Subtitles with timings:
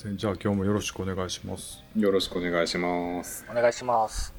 [0.00, 3.44] せんじゃあ今日もよろしくお願いします、よろしくお願いします。
[3.50, 4.32] お願いします。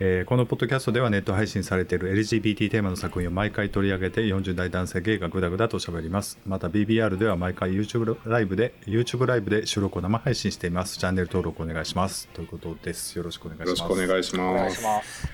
[0.00, 14.82] えーこのポッドキャストではネット配信されている LGBT テーマの作品を毎回取り上げて40代男性ゲイがグダグダと喋りますまた BBR では毎回 YouTube ライブで YouTube ライブで収録を生配信していますチャンネル登録お願いしますということですよろしくお願いしよろますしくお願いしお願いします。
[14.82, 15.28] ます。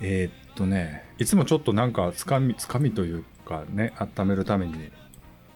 [0.00, 4.90] えーっとねいつもちょっとなんかつかみつかみというかね温めるために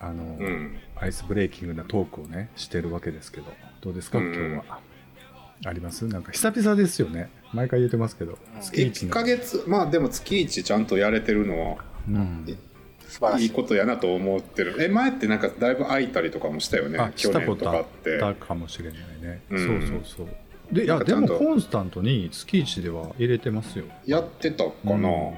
[0.01, 0.79] あの、うん。
[1.01, 3.47] アイスブレイキングなトークをねしてるわけですけど。
[3.81, 4.19] どうですか？
[4.19, 4.35] うん。
[4.35, 4.81] 今日は、
[5.65, 6.07] あります？
[6.07, 7.31] なんか久々ですよね。
[7.53, 8.39] 毎回言ってますけど。
[8.61, 11.77] 月一1のヶ月、まあでも月1ちゃんとやれてるのは
[12.09, 12.45] うん。
[12.47, 12.57] い。
[13.43, 14.77] いいことやなと思ってる。
[14.81, 16.99] え、前ってなんかだいぶ空いたりとかもしたよね？
[16.99, 17.11] あ。
[17.17, 18.35] 去したこ年とかっとあってた。
[18.35, 19.81] かもしれないね、うん。
[19.81, 20.29] そうそうそう。
[20.71, 25.33] でいやでもコンスタントに月1では入れてますよやってたかな、うんも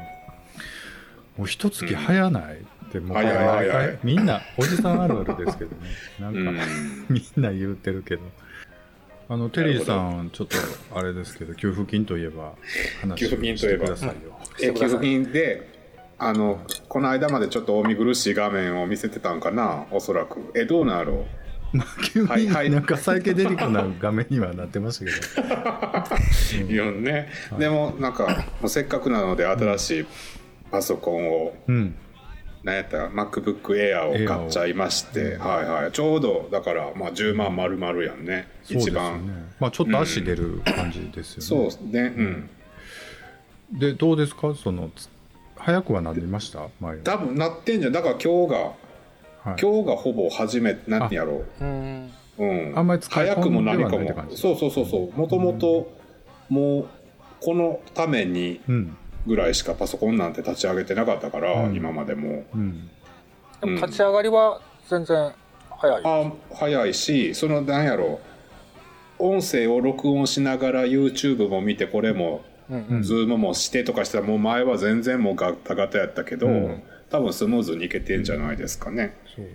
[1.39, 2.59] う一月早ない、
[2.99, 5.77] ってもう早い早いみんなおじさんあるあるですけどね。
[6.21, 6.59] なんか、うん。
[7.09, 8.23] みんな言うてるけど。
[9.29, 10.57] あのテリーさんちょっと
[10.95, 12.53] あれですけど給付金といえば
[13.01, 14.09] 話給付金といえばしてください。
[14.09, 15.69] よ、え、給付金で、
[16.19, 20.53] あの、この間までちょっとお見苦しい画面を見せてたんかな、おそらく。
[20.55, 21.27] え、どうなろ
[21.73, 22.69] まあ急はいはい。
[22.69, 26.73] になんかサイケデリックな画面にはなってましたけど、 う。
[26.73, 27.31] いやね。
[27.59, 30.07] でも、なんか、せっかくなので、新しい
[30.71, 31.55] パソコンを、
[32.63, 35.93] うん、なんやったら MacBook Air を買っちゃいまして、はいはい。
[35.93, 38.49] ちょうど、だから、まあ、10万丸々やんね。
[38.65, 39.49] そうです一番。
[39.61, 42.01] まあちょっと足出る感じですよね、そうね。
[42.17, 42.51] うん。
[43.79, 44.55] でどうですか？
[44.55, 45.09] そのつ
[45.57, 46.69] 早くはなりました？
[47.05, 47.93] 多分なってんじゃん。
[47.93, 51.65] だから今日が、はい今日がほぼ初めて、なんてやろう。
[51.65, 52.11] うん。
[52.39, 55.93] うん、あんまり使い込んで早くも何かはないって感じもそうそうそうそうもともと
[56.49, 56.87] もう
[57.41, 61.75] このためにうんぐらいしかパソコンなんて立ち上げてなかったから、うん。
[61.75, 62.45] 今までも。
[62.55, 62.91] うん。
[63.61, 65.33] でも立ち上がりは全然
[65.79, 66.03] 早い？
[66.05, 68.21] あ早いしそのなんやろ
[69.19, 72.87] 音声を録音しながら YouTube も見てこれもうん。
[72.89, 73.01] うん。
[73.01, 76.83] Zoom もしてとかしたらもう前は全然もうガタガタやったけど、うん。
[77.11, 79.47] 多分スムーズにいけてんじゃないですかね、そう。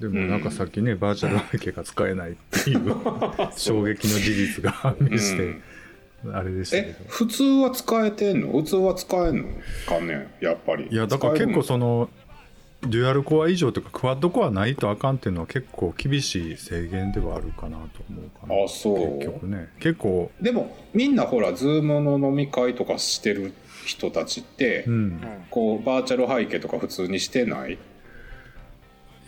[0.00, 2.96] でもなんかさっきね、バーチャル背景が使えないっていう
[3.56, 5.54] 衝撃の事実が判明して、
[6.32, 8.48] あれでしたけえど普通は使えてんの？
[8.52, 9.44] 普通は使えんの
[9.86, 10.34] かね？
[10.40, 10.88] やっぱり。
[10.90, 12.08] いやだから結構使その
[12.82, 18.64] デュアルコア以上とかクワッドコアないとあかんっていうのは結構厳しい制限ではあるかなと思うかな。
[18.64, 19.18] あそう。
[19.18, 19.68] 結局ね。
[19.80, 20.30] 結構。
[20.40, 23.52] でもみんなほらズームの飲み会とかしてる
[23.84, 24.94] 人たちって、うん。
[24.94, 27.74] うんこうバーチャル背景とか普通にしてない？
[27.74, 27.78] い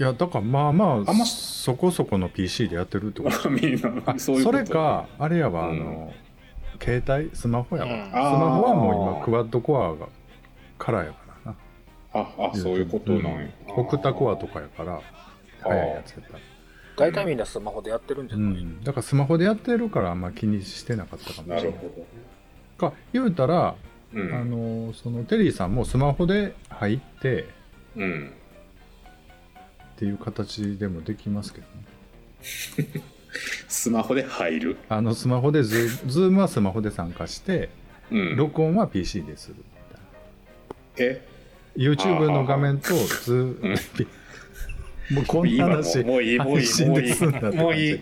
[0.02, 3.50] やだからまあまああんまそこそこの PC でやってるってこと。
[3.50, 4.58] みんなあそういうこと。
[4.58, 5.80] れかあれやわ、うん。
[5.80, 6.12] あの
[6.80, 7.34] 携帯？
[7.34, 8.10] スマホやわ、うん。
[8.10, 10.08] スマホはもう今クワッドコアが
[10.78, 11.58] からやからな。
[12.12, 13.30] ああそういうことなんや、
[13.68, 13.74] うん。
[13.76, 15.00] オクタコアとかやから
[15.60, 16.38] 早いやつやったら。
[16.96, 21.64] 大体みんなスマホでやってるんじゃうない、ん、だからスマホでやってるからあんま気にしてなかったかもしれない。
[21.64, 22.06] なるほ
[22.78, 23.74] ど、か言うたら、
[24.12, 24.34] うん。
[24.34, 27.46] あのそのテリーさんもスマホで入って
[27.96, 28.32] うん、
[29.94, 33.02] っていう形でもできますけどね
[33.68, 37.70] スマホで入る、あのスマホでズーズームはスマホで参加して
[38.10, 39.56] うん、録音は PC でする。
[39.56, 39.62] み
[40.96, 41.26] たいなえ
[41.76, 45.16] ？YouTube の画面とズーうん。
[45.16, 47.14] もうこんな話うもういいもういいもういい。
[47.20, 48.00] もういい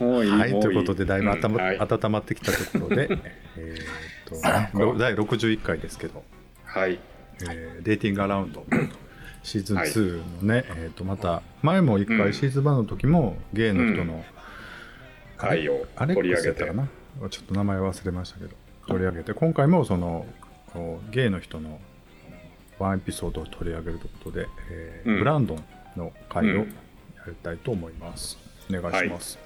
[0.00, 0.30] もういい。
[0.30, 3.08] はい、ということでだいぶ温ま,、温まってきたところで
[3.56, 6.22] えーっとろ第61回ですけど、
[6.64, 7.00] はい
[7.42, 8.64] えーデーティングアラウンド
[9.48, 9.88] シーズンはい。
[9.88, 12.18] 2のね、えーっとまた前も1うん。
[12.18, 14.24] 回シーズン1の時もゲイの人の、
[15.36, 16.88] 回を取り上げたかな
[17.30, 18.50] ちょっと名前忘れましたけど
[18.86, 20.26] 取り上げて今回もその
[20.72, 21.80] こうゲイの人の
[22.78, 25.18] ワンエピソードを取り上げるということで、えーうん。
[25.20, 25.64] ブランドン
[25.96, 26.74] の回をやうん。
[27.28, 28.38] りたいと思います、
[28.70, 29.38] お願いします、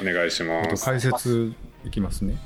[0.00, 0.68] お願いします。
[0.70, 1.52] と解説
[1.84, 2.36] いきますね、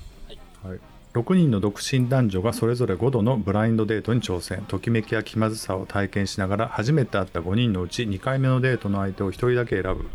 [0.62, 0.81] はい、
[1.14, 4.64] 6人の独身男女がそれぞれ5度のブラインドデートに挑戦。
[4.66, 10.06] ときめきや気まずさを体験しながら初めて会った5人のうち2回目のデートの相手を1人だけ選ぶ。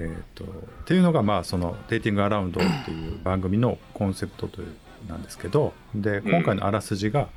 [0.00, 0.48] えー、とっ
[0.84, 4.68] ていうのがまあその「デーティングアラウンド」っていう番組のコンセプトという
[5.08, 5.74] なんですけど。
[5.96, 7.28] で今回のあらすじが、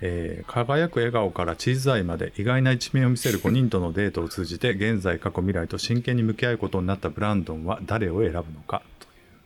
[0.00, 8.82] えー輝く笑顔からチーズ愛まで意外な一面を見せる5人とのデートを通じて現在過去未来と真剣に向き合うことになったブランドンは誰を選ぶのか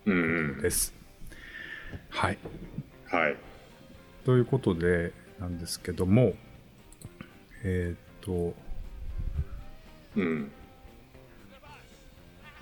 [0.04, 0.95] というんです。
[2.10, 2.38] はい。
[3.06, 3.36] はい。
[4.24, 6.34] ということでなんですけども
[7.64, 8.54] えっ、と
[10.16, 10.50] うん。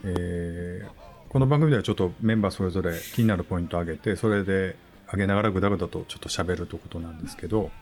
[0.05, 1.05] えー
[1.35, 4.77] この番組ではちょっとメンバーそれぞれ気になるポイントを挙げてそれで
[5.11, 7.73] 上げながらぐだぐだとちょっと喋るということなんですけど、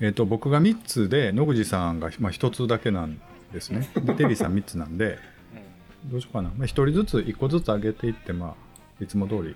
[0.00, 3.20] えー、と僕が3つで野口さんが、まあ、1つだけなん
[3.52, 3.90] ですね。
[3.94, 5.18] でテリーさん3つなんで
[6.10, 6.48] どうしようかな。
[6.56, 8.56] まあ、一人ずつ、一個ずつ上げていって、ま
[9.00, 9.54] あ、いつも通り、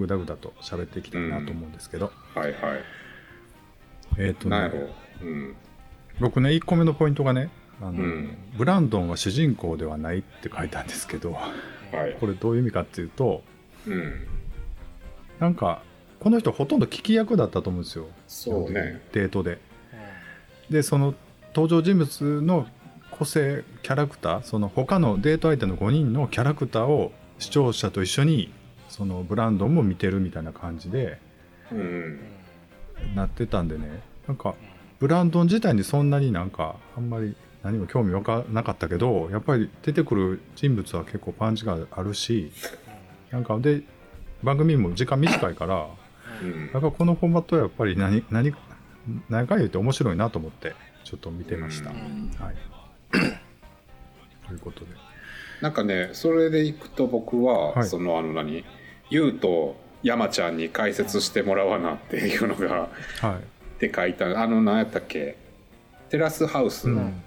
[0.00, 2.54] ぐだぐだと喋っていきたいなと思うんですけど、はいはい。
[4.18, 4.70] えっ、とね。
[5.22, 5.56] うん。
[6.18, 7.50] 僕ね、1個目のポイントがね、
[7.80, 8.36] あの、うん。
[8.56, 11.40] ブランドンは主人公ではないって書いたんですけど、は
[12.08, 12.16] い。
[12.18, 13.42] これどういう意味かっていうと、
[13.86, 14.26] うん。
[15.38, 15.82] なんか、
[16.18, 18.06] この人ほとんど聞き役だったと思うんですよ。
[18.26, 19.00] そうね。
[19.12, 19.58] デートで。
[20.68, 21.14] で、その
[21.54, 22.66] 登場人物の
[23.10, 28.52] 個性、キャラクター、その他のデート相手の5人のキャラクターを視聴者と一緒に、
[28.90, 31.18] そのブランドンも見てるみたいな感じで
[31.72, 32.20] うん
[33.14, 34.54] なってたんでね、なんか、
[34.98, 42.52] ブランドン自体にそんなになんか、あんまり何も興味わかなかったけど、やっぱり出てくる人物は結構パンチがあるし、
[43.30, 43.82] なんかで、
[44.42, 45.86] 番組も時間短いから、
[46.42, 48.54] うんやっぱこのフォーマットはやっぱり何、何、
[49.28, 51.90] 何回言って面白いなと思って、ちょっと見てました。
[51.90, 52.56] うんはい。
[54.46, 55.09] ということで。
[55.60, 58.64] なんかねそれでいくと僕は、はいそのあの何
[59.10, 62.88] ゆうと山ちゃんに解説してもらわなっていうのが
[63.20, 63.34] はい。
[63.34, 63.38] っ
[63.80, 65.36] て書いたあの何やったっけ
[66.10, 67.22] テラスハウスの、うん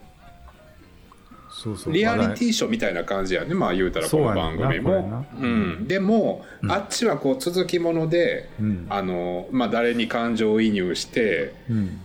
[1.55, 1.93] そうそう。
[1.93, 8.87] リアリティショーみたいな感じやねまあ言うたらこの番組もうん、でも、うんあっちはこう続きものでうん。
[8.89, 12.01] あの、まあ、誰に感情移入してうん。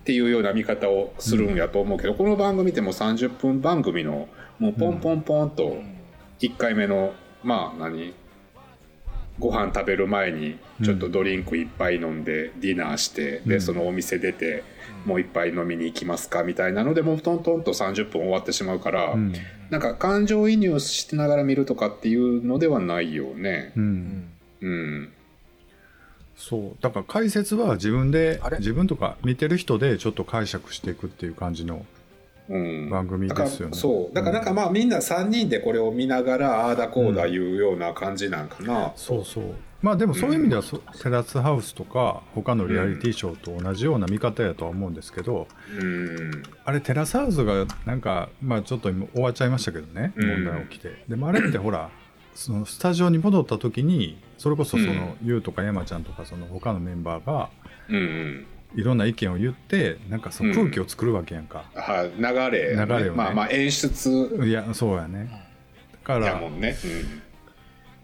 [0.00, 4.28] っていうような見方をするんやと思うけど、この番組ってもう30分番組の
[4.64, 5.76] もうポンポンポンと
[6.40, 7.12] 1回目の
[7.42, 8.14] まあ何？
[9.38, 14.62] ご飯食べる前にちょっとドリンクいっぱい飲んでディナーして、うんでそのお店出て
[15.04, 19.34] もう一杯飲みに行きますかみたいなのでもうトントンと30分終わってしまうから、うん。
[19.70, 23.80] なんか感情移入しながら見るとかっていうのではないよねう。。
[23.80, 24.30] うんん
[24.62, 25.12] うん、
[26.36, 26.76] そう。
[26.80, 31.84] だから解説は自分であれ、自分とか見てる人でちょっと解釈していくっていう感じのうん、
[32.48, 33.76] 番組ですよね。
[33.76, 34.14] そう。
[34.14, 39.44] だからなんかまあみんな3人でこれを見ながらああだこうだいうような感じなんかな、そうそう。
[39.80, 45.46] まあでもそういう意味ではそ、テラスハウスとか他のリアリティショーと同じような見方やとは思うんですけど、
[45.78, 46.42] うん。
[46.64, 50.44] あれテラスハウスがなんかまあちょっと今終わっちゃいましたけどねうん。
[50.44, 51.90] 問題起きて、でもあれってほら
[52.34, 55.16] そのスタジオに戻った時にそれこそその、うん。
[55.22, 57.50] ゆうとか山ちゃんとかその他のメンバーが
[57.88, 62.10] うんうんいろんな意見を言ってなんかその空気を作るわけやんか、はい。
[62.16, 63.10] 流れ、流れをね。
[63.10, 64.40] まあまあ演出。
[64.44, 65.28] いやそうやね。
[65.92, 66.76] だからやもんね、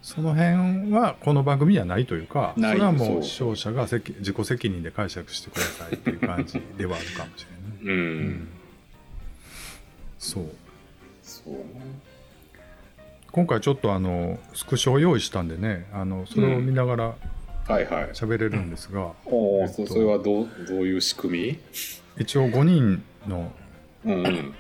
[0.03, 3.19] その辺はこの番組にはないというかそれはもそう。
[3.19, 7.61] う視聴者が責自己責任で解釈してくださいっていう感じではあるかもしれない。
[7.61, 7.97] ねうんうん。
[7.97, 8.49] うん。
[10.19, 10.45] そう。
[11.23, 12.11] そうね。
[13.33, 17.15] 今回ちょっとあのスクショを用意したんでねあのそれを見ながら
[17.71, 18.11] はいはい。
[18.11, 21.59] 喋れるんですが、おお、えっとそそれはどうどういう仕組
[22.19, 23.53] 一応5人の
[24.03, 24.55] みうんうん。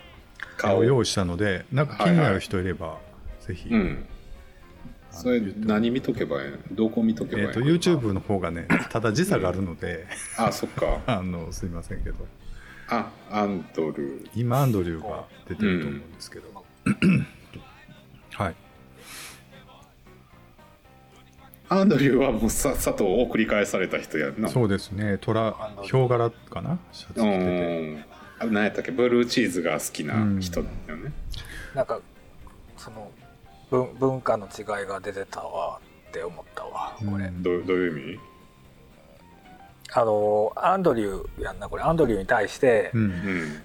[0.56, 0.78] 顔。
[0.78, 2.98] を用意したのでなんか気になる人いれば、
[3.40, 4.06] ぜひ、うん。
[5.10, 10.06] それ何見とけばいいのどこ見とけばいいのえっと YouTube の方がねただ時差があるので、
[10.38, 11.00] あそっか。
[11.06, 12.26] あのすいませんけど。
[12.88, 14.30] あアンドルー。
[14.36, 16.48] 今アンドリューが出てると思うんですけど、
[18.34, 18.54] はい
[21.72, 24.48] アンドリューはもうさっさと送り返された人やんな。
[24.48, 25.18] そうですね。
[25.20, 26.80] 虎ヒョウ柄かな？
[26.92, 28.04] シャツ着てうてん。
[28.40, 28.90] あ何やったっけ？
[28.90, 31.12] ブルーチーズが好きな人だよね、
[31.74, 32.00] なんか
[32.76, 33.12] その
[33.70, 38.20] 文文化の違いが出てたわって思ったわこれ、うんどうどういう意味？
[39.92, 41.84] あのアンドリューやんなこれ。
[41.84, 43.02] アンドリューに対して、うん。
[43.02, 43.62] うん。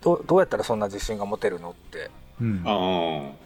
[0.00, 2.10] どどうやったらそんな自信が持てるのって。
[2.40, 2.62] うん。
[2.64, 3.41] ああ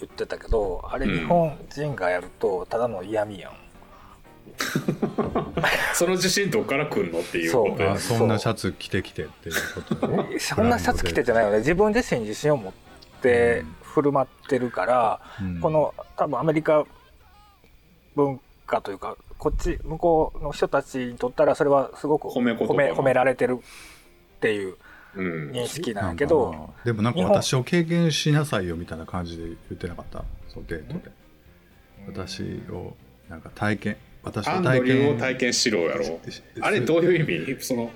[0.00, 1.18] 言ってたけどあれうん。
[1.20, 3.52] 日本人がやるとただの嫌味やん、
[5.94, 7.92] その自信どっから来んのっていうことや。
[7.92, 10.08] あそんなシャツ着てきてっていうこと。
[10.08, 11.58] ねそんなシャツ着てじゃないよね。
[11.58, 12.72] 自分自身に自信を持っ
[13.22, 15.60] て振る舞ってるから、うん。
[15.60, 16.84] この多分アメリカ
[18.14, 24.68] 文化というかこっち向こうの人たちにとったらそれはすごく褒め褒め褒められてるっていう。
[24.68, 24.76] うん
[25.20, 30.24] 認識なんやなんけどでもなんか私を経験しなさいよみたいな感じで言ってなかった？
[30.48, 31.10] そうデートで。
[32.06, 32.94] 私を
[33.28, 36.04] なんか体験私アンドを体験を体験しろやろ。
[36.04, 37.56] し あれどういう意味？
[37.64, 37.90] その。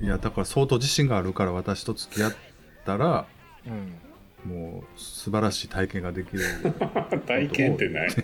[0.00, 2.34] いやだから相当自信があるから私と付き合っ
[2.84, 3.26] たら
[3.66, 3.94] うん。
[4.44, 6.40] もう素晴らしい体験ができる。
[7.26, 8.10] 体験ってない。
[8.10, 8.20] そ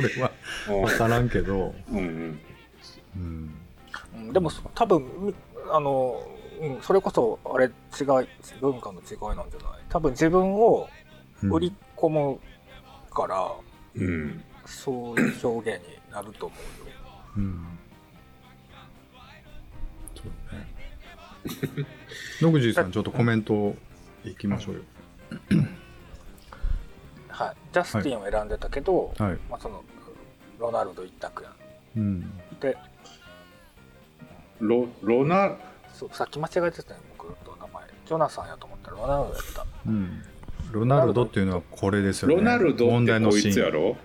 [0.00, 0.30] れは
[0.68, 2.38] 分からんけど、うんうん。
[3.16, 3.54] うん、
[4.14, 5.34] うんでも多分み
[5.68, 6.24] あの、
[6.60, 7.72] うん、それこそあれ違い
[8.60, 9.82] 文化の違いなんじゃない？
[9.88, 10.88] 多分自分を
[11.42, 11.52] うん。
[11.52, 12.40] 売り込む
[13.10, 13.52] から、
[13.94, 14.42] うん。
[14.64, 16.94] そういう表現になると思うよ。
[17.36, 17.78] うん。
[20.14, 20.26] そう
[21.82, 21.86] ね。
[22.40, 23.74] 野口さんちょっとコメント
[24.24, 24.82] いきましょうよ、
[27.28, 29.38] はい、ジャスティンを選んでたけど、はい。
[29.50, 29.84] まあ、その
[30.58, 31.54] ロナルド一択やん。
[31.96, 32.38] うん。
[32.60, 32.76] で
[34.58, 35.54] ロロナ
[35.98, 37.84] そうさっき間違えてたね僕と名前。
[38.06, 40.22] ジョナサンやと思ったらロナルドやった、うん。
[40.72, 42.34] ロナルドっていうのはこれですよね。
[42.34, 43.80] ロナルド問題のってこいシーンつやろ？
[43.80, 44.00] 問題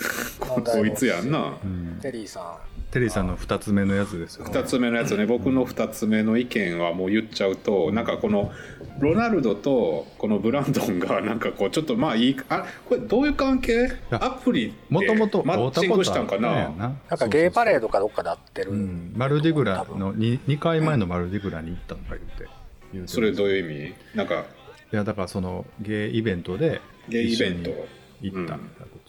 [0.40, 1.58] このいつやんな。
[1.62, 1.98] うん。
[2.00, 2.70] テリーさん。
[2.90, 4.44] テリーさんの2つ目のやつですよ。
[4.46, 5.26] ね2つ目のやつね。
[5.26, 8.50] 僕の2つ目の意見はもう言っちゃうとなんかこの
[8.98, 13.92] ロナルドとこのブランドンが なんかこうちょっとまあいいあこれどういう関係？
[14.10, 16.70] やアプリもともとマッチングしたんかな？
[16.70, 18.72] なんかゲイパレードかどっかで会ってる。
[18.72, 22.48] うん、マルディグラの 2, 2回前のマルディグラに行ったとか言って。
[22.92, 23.94] 言うてそれどういう意味？
[24.16, 24.44] なんか
[24.92, 27.70] いやだからそのゲイイベントでゲイイベント。
[27.70, 28.90] 一緒に行ったみたいなこと。
[28.90, 28.99] じゃん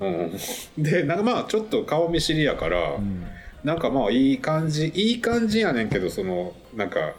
[0.00, 0.82] うん。
[0.82, 3.24] でなんかまあちょっと顔見知りやから、うん。
[3.64, 7.14] なんかまあいい感じいい感じやねんけどそのなんか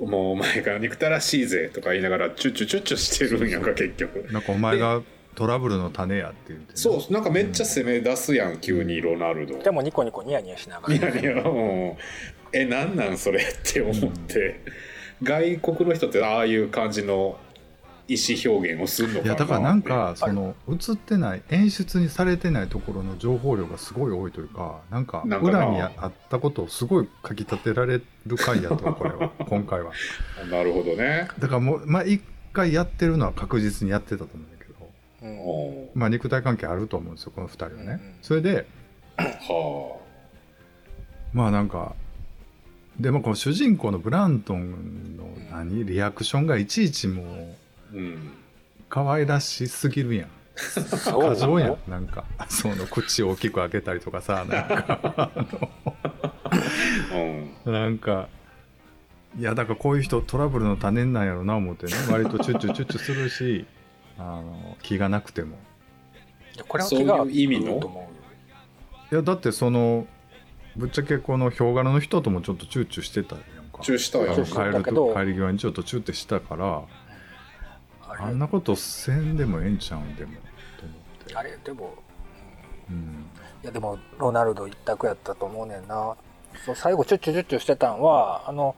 [0.00, 4.26] もうお前が憎たらしいぜとか言いながらチュッチュチュッチュしてるんやんか結局。
[4.32, 5.02] なんかお前が
[5.34, 9.58] トラブルの種やって言ってね、そうなんかめっちゃ攻め出すやん急にロナルド。
[9.58, 10.94] でもニコニコニヤニヤしながら。
[10.94, 12.02] いやいやもう
[12.52, 14.60] えなんなんそれって思って、
[15.22, 17.38] 外国の人ってああいう感じの
[18.08, 19.24] 意思表現をするのかな。
[19.26, 29.92] いやだからなんかその映ってない演出にされてないところの情報量がすごい多いというかなんか裏にあったことをすごい書き立てられる回やとこれは 今回は。
[30.50, 31.28] なるほどね。
[31.38, 32.22] だからもうまあ一
[32.52, 34.90] 回やってるのは確実にやってたと思うんだけど
[35.22, 35.38] うん。
[35.40, 37.90] おまあ肉体関係あると思うんですよこの2人はね、うん。
[37.90, 38.66] うんそれで
[39.18, 39.98] は
[41.34, 41.94] まあなんか
[42.98, 47.28] でもこの主人公のブラントンの何リアクションがいちいちもうあ
[47.92, 48.32] うん。
[48.88, 50.28] 可愛らしすぎるやん。
[51.04, 51.78] 過剰やん。
[51.88, 55.30] なんかその口を大きく開けたりとかさなんか。
[57.64, 57.72] うん。
[57.72, 58.28] なんか
[59.38, 61.92] いやだからこういう人トラブルの種なんやろな思ってね。
[62.10, 63.66] 割とチュッチュチュッチュするし
[64.18, 65.58] あの気がなくても。
[66.56, 68.08] いやこれは気がそういう意味の？
[69.12, 70.06] いやだってその
[70.76, 73.82] ぶっちゃけこのヒョウ柄の人ともちょっとチュッチュしてたやんか。
[73.82, 74.82] チューしたやん帰る
[75.14, 76.82] 帰り際にちょっとチュッてしたから
[78.18, 80.32] あんなことせんでもええんちゃうんでも
[80.78, 80.94] と思
[81.24, 81.36] って。
[81.36, 81.94] あれでも
[82.90, 83.26] うん。
[83.62, 86.16] いやでもロナルド一択やったと思うねんな。
[86.64, 88.74] そう最後チュッチュチュッチュしてたんはあの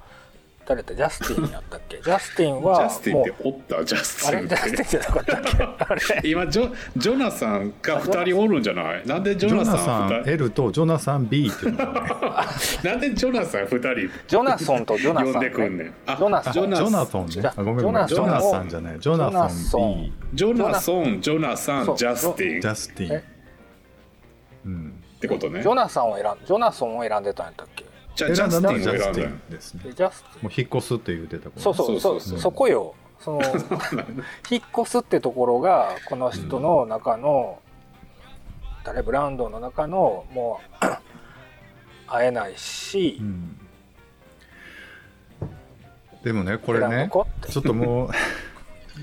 [0.66, 1.96] 誰だジャスティンやったっけ？
[2.00, 4.48] ジャスティン はジャスティンってもおったジャスティンっれ？
[4.48, 6.28] ジャスティンてじゃなかったっけ？
[6.30, 9.06] 今ジョジョナサンが2人おるんじゃない？
[9.06, 12.08] なんでジョナサンジョナサン2人？L とジョナサン B っていうのがね。
[12.84, 14.10] なんでジョナサン2人？
[14.28, 15.94] ジョナソンとジョナサン、呼んでくんねん。
[16.06, 16.52] あジョナサン。
[16.52, 17.50] ジジョナソンね。
[17.56, 18.06] ごめんごめん。
[18.06, 19.00] ジョナサンじゃない。
[19.00, 22.60] ジョナソン B ジョナソンジョナサンジャスティン。
[22.60, 23.12] ジっャスティン。
[23.14, 23.24] え？
[24.66, 25.02] うん。
[25.20, 25.62] てことね。
[25.62, 27.84] ジョナサンを選んジョナソンを選んでたんやったっけ？
[28.14, 29.22] じゃあジャスティンをジャスティ選んだ。
[29.22, 29.82] よンですね。
[29.84, 30.42] でジャスティン。
[30.42, 31.60] もう引っ越すって言ってた頃。
[31.60, 32.38] そうそうそううそそうそう。
[32.40, 32.94] そこよ。
[33.18, 33.42] その
[34.50, 37.60] 引っ越すってところがこの人の中の、
[38.82, 40.86] 誰ブランドンの中のもう
[42.08, 43.60] 会えないし、うん。
[46.24, 47.10] でもねこれね
[47.48, 48.10] ちょっともう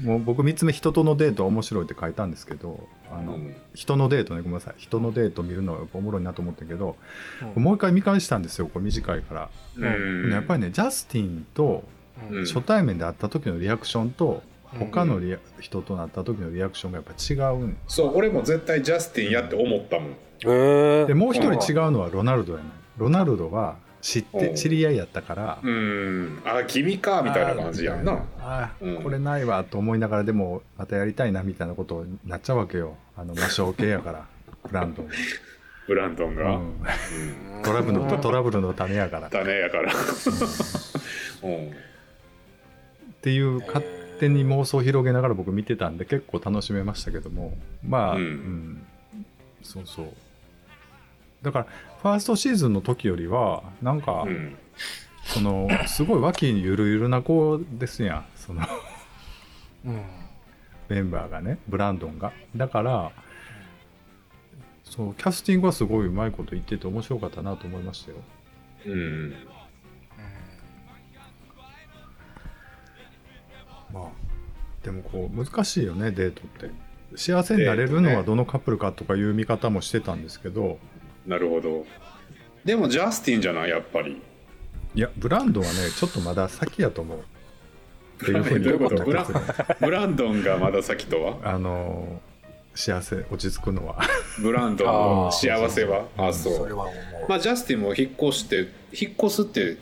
[0.06, 3.56] もう僕3つ目人とのデートは面白いって書いたんですけどあの、うん。
[3.74, 4.76] 人のデートねごめんなさい。
[4.78, 6.96] 人のデート見るのはやっぱおもろいなと思ったけど、
[7.56, 7.64] うん。
[7.64, 10.32] もう一回見返したんですよこれ短いから、うん。
[10.32, 11.84] やっぱりねジャスティンと
[12.46, 14.80] 初対面で会った時のリアクションとうん。
[14.80, 17.78] 他のリア、人となった時のリアクションがやっぱ違うん。
[17.88, 20.16] そう俺も絶対ジャスティンやって思ったもん。
[20.46, 22.66] えでもう一人違ううのはロナルドやね
[22.98, 24.56] ロナルドは知ってうん。
[24.56, 26.42] 知り合いやったから、うん。
[26.46, 28.24] あ君かみたいな感じやんな。
[28.40, 29.04] あーうん。
[29.04, 32.96] これないわと思いながらでもまたやりたいなみたいなことになっちゃうわけよ。
[33.18, 34.26] あの魔性系やから。
[34.66, 35.10] ブランドン
[35.88, 36.56] ブランドンが、うん。
[37.58, 37.64] うん。
[37.64, 39.28] トラブルのトラブルの種やから。
[39.28, 39.94] っ種やから。
[41.44, 41.72] うん。
[43.22, 43.86] ていう勝
[44.22, 47.58] 手に妄想を広げながら僕見てたんで結構楽しめましたけども。
[47.86, 48.22] まあ、うん。
[48.22, 48.86] うん。
[49.64, 50.08] そうそう
[51.48, 51.66] だから
[52.02, 54.58] ファーストシーズンの時よりはなんか、うん。
[55.24, 58.26] そのすごい脇にゆるゆるな子ですやん。
[58.36, 58.64] その
[59.86, 60.02] うん。
[60.90, 62.34] メンバーがねブランドンが。
[62.54, 63.12] だから
[64.84, 68.18] そうキャスティングはすごいうまいこと言ってて面白かったなと思いましたよ。
[68.88, 69.34] うん。
[73.94, 74.04] まあ
[74.84, 76.88] でもこう難しいよねデートって。
[77.16, 80.78] 幸せになれるのはどのカップルかとかいう見方もしてたんですけど、
[81.28, 81.86] なるほど。
[82.66, 83.70] でもジャスティンじゃない？
[83.70, 84.20] やっぱり。
[84.96, 87.20] いやブランドンはねちょっとまだ先やと思う。
[88.24, 91.38] っていうふうにどういうこと思ってますブランドンがまだ先とは？
[91.44, 92.20] あの
[92.74, 94.00] 幸せ落ち着くのは。
[94.42, 96.06] ブランドンの幸せは？
[96.18, 96.54] あそう。
[96.56, 96.96] それは思う、
[97.30, 99.78] まあジャスティンも引っ越して引っ越すって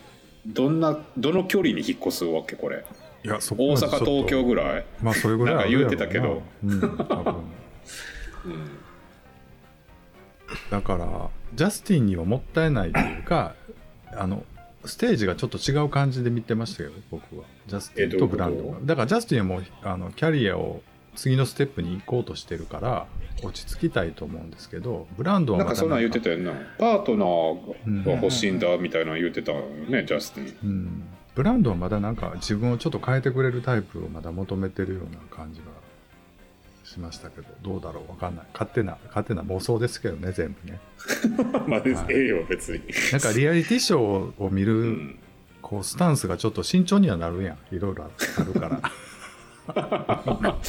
[0.46, 2.56] どんなどの距離に引っ越すわけ？
[2.58, 2.84] これ。
[3.24, 3.98] いやそ大こまでちょっと。
[3.98, 5.62] 阪東京ぐらい、まあそれぐらいな。
[5.62, 6.42] んか言うてたけど。
[6.64, 7.36] なうん多分。
[8.46, 8.70] うん、
[10.70, 13.56] だからジャスティンにはもったいないというか
[14.16, 14.44] あの
[14.86, 17.46] ステージがちょっと違う感じで見てましたけど僕は。
[17.68, 18.28] ジャスティンと？
[18.28, 18.78] ブランドが。
[18.84, 20.82] だからジャスティンはもうあのキャリアを
[21.16, 23.08] 次のステップに行こうとしてるから
[23.42, 26.52] 落ち着きたいと思うんですけどブランドはなんかそんなん言ってたよな。
[26.78, 30.56] パートナうんーが欲しいんだみたいなの言ってたよね、ジャスティン。
[30.64, 35.66] うん、ブランドはまだなんか自分をちょっと変えてくれるタイプをまだ求めてるような感じが
[36.86, 38.46] しましたけどどうだろうわかんない。
[38.54, 40.80] 勝手な勝手な妄想ですけどね全部ね。
[41.68, 41.90] まあ、はい。
[42.10, 45.20] ええよ別に、なんかリアリティショーを見る、うん、
[45.62, 47.76] こうスタンスがちょっと慎重にはなるやん。
[47.76, 48.82] いろいろあるから。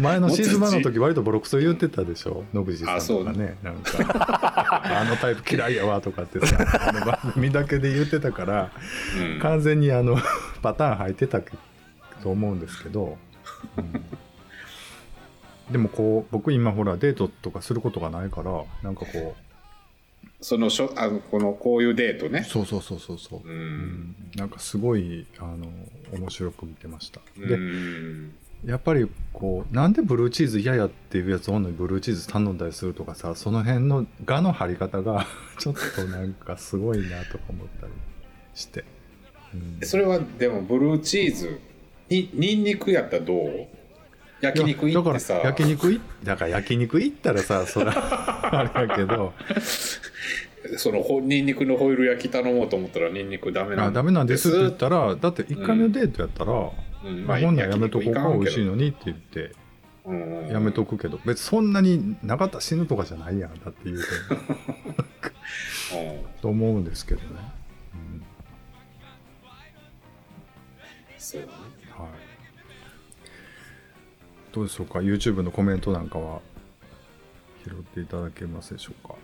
[0.00, 2.44] 前のシーズン1の時割とボロクソ言ってたでしょ？
[2.54, 3.92] 野口さんとかねなんか。
[5.00, 6.56] あのタイプ嫌いやわとかってさ
[6.88, 8.72] あの番組だけで言ってたから
[9.18, 9.38] うん。
[9.40, 10.16] 完全にあの
[10.62, 11.40] パターン入ってた
[12.22, 13.18] と思うんですけど、
[13.76, 14.02] うん
[15.70, 19.36] でもこう僕今ほらデートとかすることがないからなんかこ
[20.40, 22.44] そのしょあのこのこういうデートうね。
[22.44, 23.48] そうそうそうそうそう。
[23.48, 24.14] う、うん。
[24.36, 25.66] なんかすごいあの
[26.12, 28.32] 面白く見てました、うでん
[28.64, 35.26] やっぱりこうなんでブルーチーズ嫌やっていうやつおんのにブルーチーズ頼んだりするとかさその辺の画の張り方が
[35.58, 37.92] ちょっとなんかすごいなとか思ったり
[38.54, 38.84] して、
[39.54, 39.86] うん。
[39.86, 41.60] それはでもブルーチーズ
[42.08, 43.66] にニンニクやったらどう？
[44.40, 45.34] 焼肉行ってさ。
[45.34, 49.32] だから焼肉いだから焼肉行ったらさそれは あれやけど。
[50.76, 57.26] そのほニンニクのホイル焼き頼もうと思ったらニンニクダメなんあダメなんですって言ったらだって1回目のデートやったら、うん。
[57.26, 59.52] まあ、ほんならやめとこうか美味しいのにって言って
[60.04, 60.48] うん。
[60.48, 61.18] やめとくけど。
[61.24, 64.04] 別にそんなになかったら死ぬとかじゃないやんだって言うて
[65.96, 66.40] うん。
[66.40, 67.26] と思うんですけどね、
[67.94, 68.22] うん。
[71.18, 71.52] そうだね。
[71.52, 71.77] はい、
[74.58, 76.40] どうでしょうか？YouTube のコメントなんかは
[77.64, 79.14] 拾っていただけますでしょうか？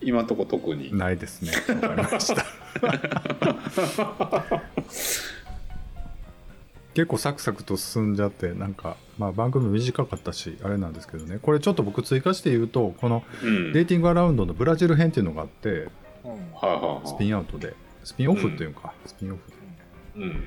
[0.00, 0.96] 今んとこ特に。
[0.96, 1.50] ないですね。
[1.82, 2.44] わかりました。
[6.94, 11.40] 結構サクサクと進んじゃってなんか、まあ、番組短かったしあれなんですけどね。
[11.42, 13.72] これちょっと僕追加して言うとこのうん。
[13.72, 15.88] デーティングアラウンドのブラジル編っていうのがあって
[16.24, 16.38] うん
[17.04, 17.74] スピンアウトで。
[18.04, 19.42] スピンオフっていうか、スピンオフ
[20.16, 20.44] うん。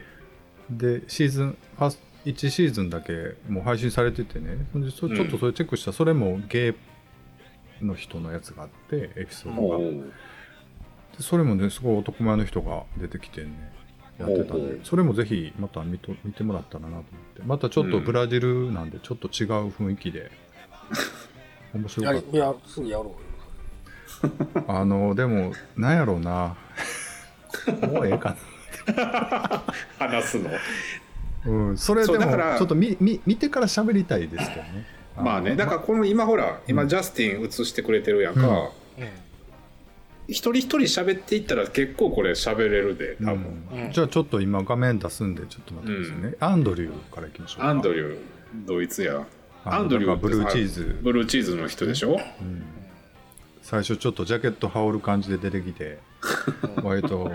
[0.77, 4.67] でシーズンファース1シーズンだけもう配信されててね。
[4.71, 6.75] そんでそちょっとそれチェックしたらそれもゲ
[7.81, 9.77] イの人のやつがあってエピソードが。
[11.17, 13.73] でそれもねすごい男前の人が出てきてね
[14.19, 14.83] やってたんで。
[14.83, 17.03] それもぜひまた見と見てもらったらなと思っ
[17.35, 17.43] て。
[17.43, 20.29] またちょっとブラジルなんでちょっと違う雰囲気で
[21.73, 26.57] 面白やかっりいやすぐやろう あのでもなんやろうな。
[27.87, 28.35] もうええか
[29.97, 30.49] 話すの？
[30.49, 30.59] な
[31.47, 34.85] うんそれでもそうだからちょっと見見見てから喋りたいですけどね。
[35.17, 38.47] まあねだからこの今ほら今ジャスティン映してくれてるやんか、
[38.99, 39.05] うん。
[40.27, 43.85] 一人一人喋っていったら結構これ喋れるで多分、うん。
[43.85, 47.69] うんじゃあちょっと今画面出すんでちょっと待ってくださいね、アンドリューからいきましょうか。
[47.69, 48.17] アンドリュー
[48.65, 49.25] ドイツや。
[49.63, 50.99] アンドリューなんかブルーチーズ。
[51.01, 52.19] ブルーチーズの人でしょ？
[52.41, 52.63] うん。
[53.61, 55.97] 最初ちょっとジャケット羽織る感じで出てきて
[56.83, 57.31] 割と。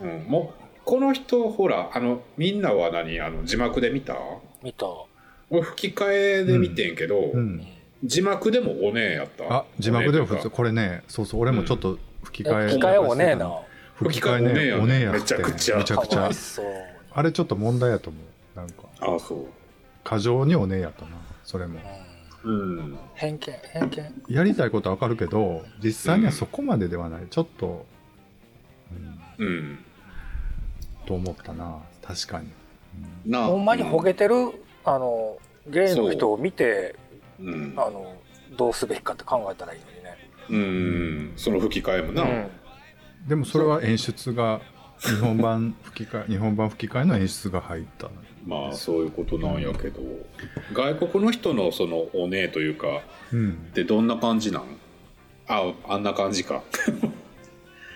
[0.00, 0.61] うん、もう
[0.92, 3.18] この人ほらあのみんなは何？
[3.18, 4.14] あの字幕で見た？
[4.62, 4.84] 見た。
[5.48, 7.66] 俺吹き替えで見てんけど、うん。
[8.04, 9.44] 字幕でもおねえやった？
[9.50, 13.50] あ字幕でも普通これねそうそう俺もちょっと吹き替え、吹き替えおねえな
[13.94, 14.74] 吹き替えね。
[14.74, 15.76] おおねえやめちゃくちゃ。
[15.76, 16.30] かめちゃくちゃ。
[17.14, 18.18] あれちょっと問題やと思
[18.54, 18.82] うなんか。
[19.00, 19.46] あそう。
[20.04, 21.80] 過剰におねえやったなそれも。
[22.44, 22.52] うん。
[22.52, 22.98] うん。
[23.14, 24.22] 偏見偏見。
[24.28, 27.86] やりたいことはわかるけど実際にはそこまでではない、ちょっと、
[29.38, 29.78] うん、うん
[31.12, 31.78] と思ったな。
[32.02, 32.48] 確かに、
[33.26, 33.46] なあ。
[33.48, 34.34] ほんまにほげてる
[34.84, 35.36] あの
[35.68, 36.96] ゲイの人を見て
[37.38, 37.50] う。
[37.50, 37.74] ん。
[37.76, 38.14] あの
[38.56, 40.16] どうすべきかって考えたらいいのにね。
[40.48, 41.32] うん。
[41.36, 42.50] その吹き替えもな、うん。
[43.28, 44.60] でもそれは演出が
[45.00, 48.08] 日本版吹き替え日本版吹き替えの演出が入った。
[48.46, 50.00] まあそういうことなんやけど。
[50.72, 53.50] 外国の人のそのおねえというかうん。
[53.50, 54.62] ってどんな感じなん？
[55.46, 56.62] ああんな感じか。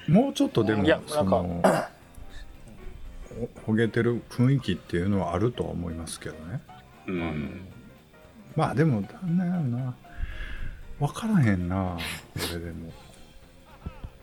[0.07, 1.63] もうちょっとでもいやそのほ
[3.65, 6.61] ほげてる雰囲気っていうのはあるとは思いますけどね。
[7.07, 7.35] うん、あの
[8.57, 9.95] まあでもなんなんやろな。
[10.99, 11.99] 分からへんな
[12.35, 12.93] これでも。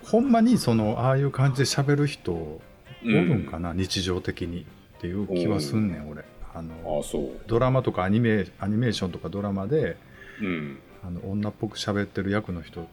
[0.03, 2.61] ほんまにそのああいう感じで喋る人お
[3.03, 4.61] るんかな、日常的に
[4.97, 6.25] っていう気はすんねん俺。
[6.55, 7.03] あの
[7.47, 9.97] ドラマとかアニメアニメーションとかドラマで
[10.41, 10.79] うん。
[11.05, 12.87] あの女っぽく喋ってる役の人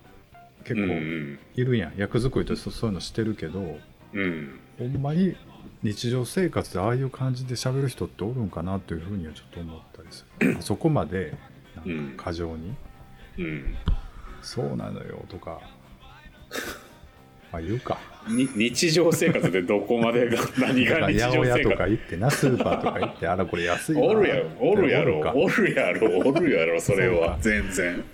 [0.65, 1.39] 結うんう構ん。
[1.55, 3.79] いるやん、役作りとしてそういうのしてるけど
[4.13, 4.59] うん。
[4.79, 5.37] ほんまに
[5.83, 10.57] 日常生活でああいう感じで喋る人っておるんかなというふうにはちょっと思ったりする。
[10.59, 11.35] あそこまで
[11.75, 12.75] なんか過剰に、
[13.39, 13.75] うん
[14.43, 15.61] 「そうなのよ」とか。
[17.53, 17.99] まあ言うか。
[18.29, 21.91] に日常生活でどこまでが何が日常八百屋とか生活？
[21.91, 24.03] 行ってなスーパーとか行ってあらこれ安いな。
[24.03, 25.21] おるやろおるやろ。
[25.21, 25.33] か。
[25.35, 27.39] おるやろおるやろ それは。
[27.41, 28.05] 全然。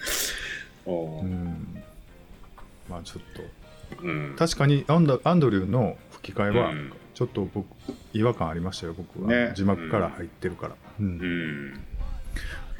[0.87, 1.83] おううん。
[2.88, 4.02] まあちょっと。
[4.02, 4.37] うん。
[4.38, 7.66] 確かにアンダアンドリューの吹き替えはうんちょっと僕
[8.12, 9.52] 違和感ありましたよ僕は、ね。
[9.57, 11.07] 字幕から入ってるから、うん。
[11.07, 11.81] うん。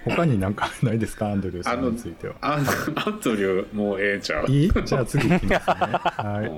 [0.05, 1.31] 他になんかないですか？
[1.31, 2.35] アンドリューさんについては。
[2.42, 4.46] アンアントリューもうええんちゃう？
[4.46, 4.70] いい？
[4.85, 5.55] じゃあ次いきますね。
[5.57, 6.49] はい。
[6.49, 6.53] う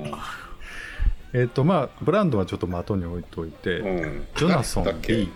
[1.39, 1.41] ん。
[1.41, 4.27] えっ、とまあブランドはちょっと的に置いといて、うん。
[4.35, 4.91] ジョナソン B
[5.27, 5.29] で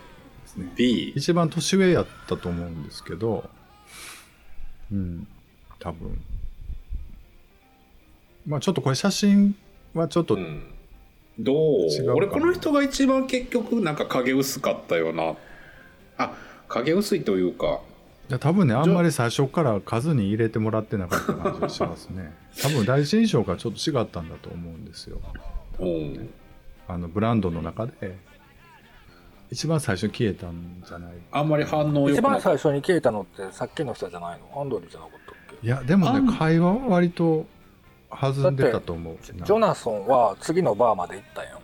[0.44, 0.72] すね。
[0.74, 3.48] B 一番年上やったと思うんですけど
[4.90, 5.28] うん。
[5.78, 6.20] 多分。
[8.48, 9.54] まあちょっとこれ写真
[9.94, 10.71] はちょっと、うん
[11.38, 11.86] どう？
[12.14, 15.34] 俺この人が一番結局なんか影薄かったよな。
[16.18, 16.32] あ
[16.68, 17.80] 影薄いというか。
[18.28, 18.84] いや多分ねあ。
[18.84, 22.32] んまり最初から数に入れてもらってなかった感じがしますね。
[22.62, 25.20] 多分第一印象がちょっと違ったんだと思うんですよ。
[25.80, 25.84] う。
[25.84, 26.30] ん
[26.88, 28.16] あのブランドの中で
[29.50, 31.10] 一番最初に消えたんじゃない？
[31.30, 34.60] あんまり反応良一番最初に消えたのってさっきの人じゃないの？
[34.60, 35.66] アンドリーじゃなかったっけ？
[35.66, 37.46] いやでもね会話は割と
[38.20, 39.16] 弾んでたと思う。
[39.22, 41.60] ジョナソンは次のバーまで行ったんよ。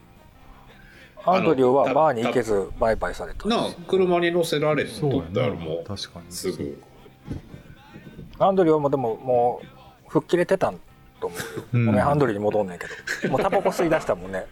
[1.26, 3.42] アンドリューはバーに行けず売買された。
[3.42, 5.88] たなあ車に乗せられてそう取ったもう。
[5.88, 6.26] な確かに。
[6.30, 6.82] すぐ
[8.38, 9.66] アンドリューもでももう
[10.08, 10.78] 吹っ切れてたん
[11.20, 11.86] と思うよ、うん。
[11.86, 12.86] ごめんアンドリューに戻んねんけ
[13.22, 13.28] ど。
[13.30, 14.46] もうタバコ吸い出したもんね。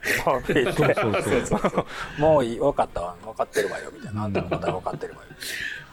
[2.19, 3.17] もういい分かったわ。
[3.25, 4.25] 分かってるわよみたいな。
[4.25, 5.29] あんたのことは分かってるわよ。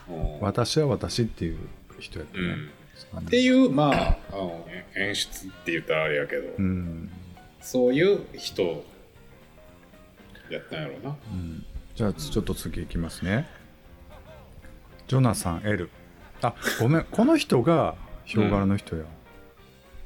[0.10, 0.42] うん。
[0.42, 1.60] 私は私っていう
[2.00, 2.72] 人やったね、うん
[3.18, 7.10] っていうまああの演出って言ったらあれやけど、うん
[7.62, 8.84] そういう人
[10.50, 11.16] やったんやろうな。
[11.32, 11.66] うん。
[11.96, 13.48] じゃあちょっと次いきますね。
[15.08, 15.90] ジョナサン L
[16.42, 17.06] あごめん。
[17.10, 19.04] この人がヒョウ柄の人や、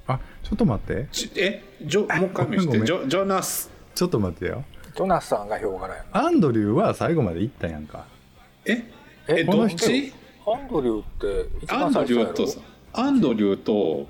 [0.07, 1.07] あちょっと待って。
[1.11, 1.63] ちえ？
[1.81, 2.85] ジョもう一回見て。
[2.85, 3.71] ジョジョナス。
[3.95, 4.63] ちょっと待ってよ。
[4.95, 8.05] ジョナサンがヒョウ柄やアンドリューは最後まで行ったやんか。
[8.65, 8.83] え？
[9.27, 10.13] ええどっこの人ち？
[10.45, 11.05] アンドリューっ
[11.49, 12.25] て一アンド番最初やろ？
[12.25, 12.59] リューとさ
[12.99, 14.07] アンドリューと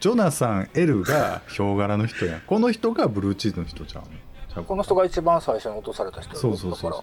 [0.00, 2.40] ジョナサン L がヒョウ柄の人やん。
[2.40, 4.08] この人がブルーチーズの人ちゃうの？
[4.54, 7.02] ちゃうこの人が一番最初に落とされた人そうそうそうそう。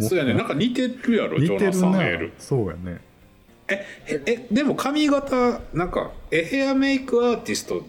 [0.00, 0.34] そうそうやね。
[0.34, 2.32] なんか似てるやろジ似てるョナサンなエル。
[2.38, 3.00] そうやね。
[3.68, 3.86] え
[4.26, 7.82] えでも髪型なんかえヘアメイクアーティスト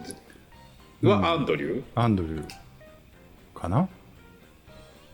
[1.08, 3.90] はアンドリュー、アンドリューかな？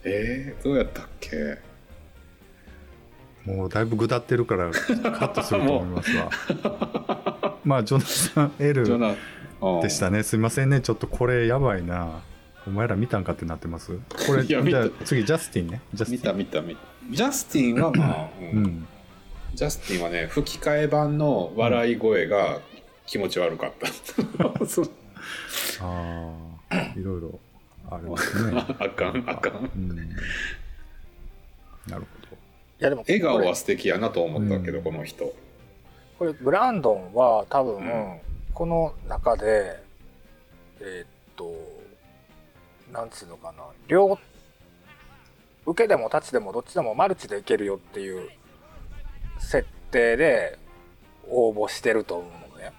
[0.03, 1.57] えー、どうやったっけ？
[3.45, 7.57] もうだいぶぐだってるからカットすると思いますわ。
[7.65, 8.51] まあジョナサン
[9.61, 10.23] うんでしたね。
[10.23, 10.81] すいませんね。
[10.81, 12.21] ちょっとこれやばいな。
[12.67, 13.97] お前ら見たんかってなってます？
[14.27, 14.63] これじゃあ
[15.05, 15.81] 次ジャスティンね。
[15.93, 16.33] ジャス見ティン。
[16.33, 16.81] た見た見た。
[17.09, 18.63] ジャスティンはまあ、ううん。
[18.63, 18.87] ん
[19.53, 22.59] ジャスティンはね吹き替え版の笑い声が
[23.05, 23.87] 気持ち悪かった、
[25.83, 26.33] あ
[26.69, 27.39] あいろいろ
[27.89, 28.63] あるんですね。
[28.79, 29.69] あかんあかん。
[29.75, 29.97] うん。
[31.87, 32.20] なるほい
[32.81, 34.83] やでも笑顔は素敵やなと思ったけど、うん。
[34.83, 35.33] この人。
[36.19, 38.19] これブランドンは多分、うん。
[38.53, 39.79] この中で
[40.81, 41.53] えーっと
[42.91, 44.19] なんつうのかな両
[45.65, 48.29] 受けでも立ちでもどっちでもマルチでいけるよっていう
[49.39, 50.57] 設定で
[51.29, 52.73] 応募してると思うのね。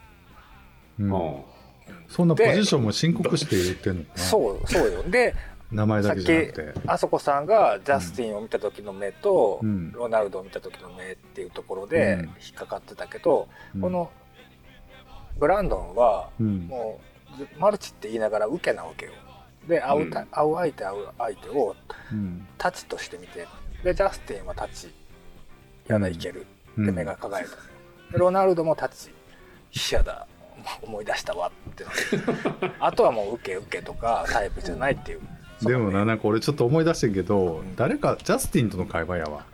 [0.99, 1.13] ど、うん。
[1.13, 1.43] うん。
[2.09, 4.23] そんなポジションも申告して言ってんのかな。
[4.23, 5.03] そうそうよ。
[5.05, 5.35] で
[5.73, 6.81] 名前だけさっきじゃなくて。
[6.87, 9.93] あそこさんがジャスティンを見た時の目と、うん。
[9.93, 12.21] ロナウドを見た時の目っていうところでうん。
[12.21, 13.81] 引っかかってたけど、うん。
[13.81, 14.11] この
[15.39, 16.67] ブランドンはうん。
[16.67, 17.01] も
[17.35, 19.13] うずマルチって言いながら受けなわけよ。
[19.67, 20.27] で会うた、うん。
[20.27, 21.77] 会う相手会う相手を
[22.13, 22.47] うん。
[22.59, 23.47] タチとして見て
[23.83, 24.93] でジャスティンはタチ
[25.89, 26.87] やだいけるうん。
[26.87, 27.57] で目が輝いた、
[28.13, 29.11] でロナウドもタチ
[29.91, 30.27] 嫌だ。
[30.83, 31.85] 思い出したわって。
[31.85, 35.21] なってあとはもう受け受けとかタイプじゃないっていう
[35.67, 37.77] でもななんか俺ちょっと思い出してんけど、うん。
[37.77, 39.45] 誰かジャスティンとの会話やわ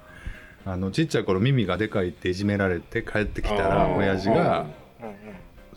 [0.65, 4.67] あのちっちゃい頃耳がでかいっていじめられて帰ってきたら親父が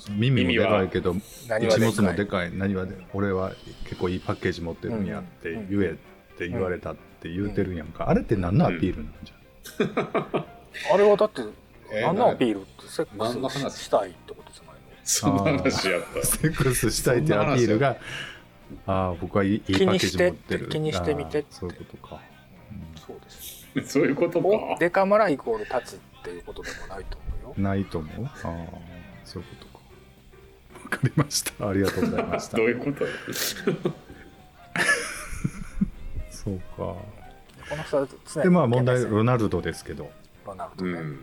[0.10, 2.52] 耳もでかいけど一物もでかい。
[2.56, 3.52] 何はで俺は
[3.86, 9.34] 結構いいパッケージ持ってるんやってうん言えって言われたって言うてるんやんか、あれって何のアピールなんじ
[10.91, 11.41] あれはだって
[11.91, 12.62] えー何のアピール？
[12.62, 13.06] ってセッ
[13.65, 14.82] クスしたいってことじゃないの？
[15.04, 16.24] そんな話やった。
[16.26, 17.98] セックスしたいってアピールが
[18.88, 20.70] ああ僕はいいいいパッケージ持ってる。
[20.70, 21.48] 気にしてみてって。
[21.52, 22.22] そういうことか、
[23.08, 27.54] そうですそういうことおかデカマライコールタチっていうことでもないと思うよ。
[27.58, 28.26] ないと思う？
[28.26, 28.42] ああ
[29.26, 30.98] そういうことか。
[30.98, 31.70] かりました。
[31.70, 32.58] ありがとうございました。
[32.58, 33.06] どういうこと
[36.30, 36.66] そうか。
[36.78, 36.98] こ
[37.78, 40.12] の人は常にでまあ問題ロナルドですけど、
[40.46, 40.98] ロナルドね、うん。
[40.98, 41.20] うん。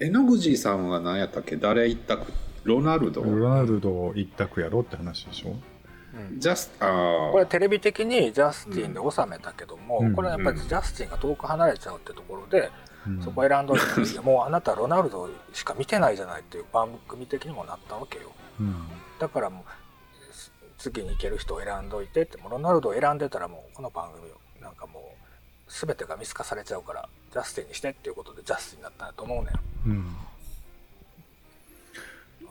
[0.00, 1.56] え野口さんは何やったっけ？
[1.56, 2.32] 誰一択
[2.66, 3.22] ロナルド？
[3.22, 5.50] ロナルド一択やろって話でしょ？
[6.30, 6.40] うん。
[6.40, 10.14] ジャスあこれテレビ的にジャスティンで収めたけども、うん。
[10.14, 12.70] これはやっぱりジャスティンが遠く離れちゃうってところで、
[13.06, 13.22] うん。
[13.22, 18.32] そこ選んどいても うあなたロナルドしか見てないじゃないっていう番組的にもなったわけよ。
[18.60, 18.74] うん。
[19.18, 19.64] だからも
[20.30, 25.02] うす次に行ける人を選んどいてってもうロナルドを選んでたらもうこの番組をなんかもう
[25.68, 29.50] 全てが見透かされちゃうからジャスティンにしてっていうことでジャスティンだったんだと思うね
[29.86, 30.16] んうん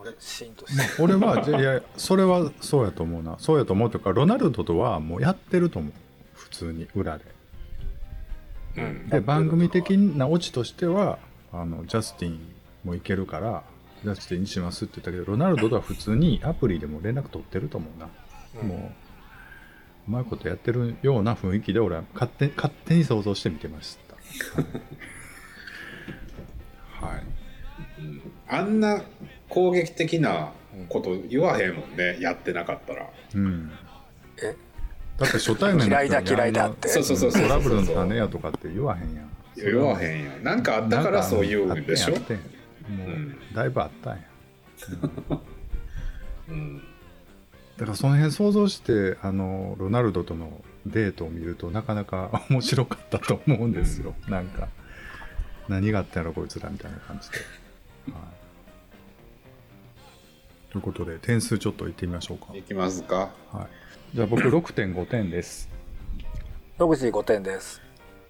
[0.05, 3.35] 俺シーンとして、俺はじゃいやそれはそうやと思うな。
[3.39, 5.93] そうやと思うというかロナルドとはもうやってると思う。
[6.33, 7.25] 普通に裏で。
[8.77, 9.09] うん。
[9.09, 11.17] で番組的なオチとしては
[11.51, 12.39] あのジャスティン
[12.83, 13.63] もいけるから
[14.03, 18.09] ジャスティンにしますって言ったけどロナルドとは普通にアプリでも連絡取ってると思うな、
[18.61, 18.67] うん。
[18.67, 18.79] もう
[20.07, 24.15] うまいことやってるような雰囲気で俺は勝手勝手に想像して見てました。
[27.05, 27.23] はい。
[27.99, 29.01] うんあんな
[29.49, 30.51] 攻撃的な
[30.89, 33.09] こと言わへんもんねやってなかったら。
[33.35, 33.71] うん。
[34.43, 34.55] え
[35.17, 36.89] だって初対面の嫌いだ嫌いだって。
[36.89, 39.29] そうそうそうそうトラブルの種やとかって言わへんやん。
[39.55, 42.11] 言わへんやんなんかあったからそう言うんでしょ？
[42.11, 42.21] もう、
[42.89, 43.37] うん。
[43.53, 44.21] だいぶあったんや。
[46.49, 46.81] うん。
[47.77, 54.69] だからその辺想像してあのロナルドとのデートを見るとなかなか面白かったと思うんですよ、なんか
[55.67, 57.43] 何があったんやろこいつらみたいな感じで、は
[58.13, 58.23] い、
[60.75, 63.29] ということで点数ちょっといってみましょうか、いきますか。
[63.49, 63.69] は
[64.13, 65.69] い、じゃあ僕6.5点です。
[66.77, 67.81] 野口5点です。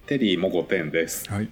[0.06, 1.28] テリーも5点です。
[1.28, 1.50] はい。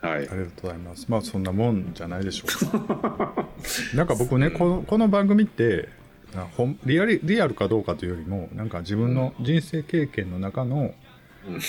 [0.00, 0.12] はい。
[0.12, 1.06] ありがとうございます。
[1.08, 3.48] まあそんなもんじゃないでしょうか。
[3.96, 5.88] なんか僕ねこのこの番組って
[6.36, 10.94] あほんリアルリアルかどうかというよりもなんか自分の人生経験の中の
[11.48, 11.60] うん。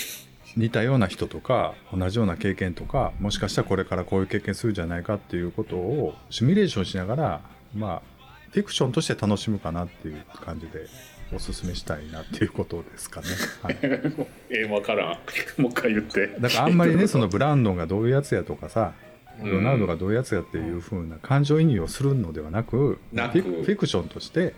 [0.56, 7.40] 似たような人とか同じような経験とかもしかしたらこれからこういう経験するんじゃないかっていうことをシミュレーションしながら
[7.72, 8.09] まあ
[8.50, 10.86] フィクションとして楽しむかなっていう感じで
[11.34, 13.26] おすすめしたいなっていうことですかね。
[13.62, 13.78] はい。
[14.50, 15.18] えー、分からん。
[15.62, 16.26] もう一回言って。
[16.40, 18.94] だからあんまりねそのブランドンがどういうやつやとかさ
[19.40, 19.50] うん。
[19.52, 23.40] ロナウドがどういうやつやっていう風な感情移入をするのではなくなく。
[23.40, 24.54] フィフィクションとして